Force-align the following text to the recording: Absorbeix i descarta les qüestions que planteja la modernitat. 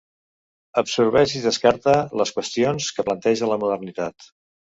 Absorbeix 0.81 1.33
i 1.39 1.41
descarta 1.43 1.93
les 2.23 2.33
qüestions 2.39 2.89
que 2.97 3.07
planteja 3.11 3.53
la 3.53 3.61
modernitat. 3.67 4.29